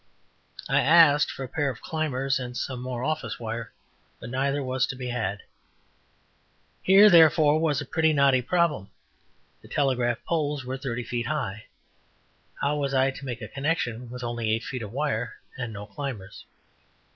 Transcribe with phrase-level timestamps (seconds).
[0.67, 3.71] I asked for a pair of climbers and some more office wire,
[4.19, 5.43] but neither was to be had.
[6.81, 8.89] Here, therefore, was a pretty knotty problem.
[9.61, 11.65] The telegraph poles were thirty feet high;
[12.61, 15.85] how was I to make a connection with only eight feet of wire and no
[15.85, 16.45] climbers?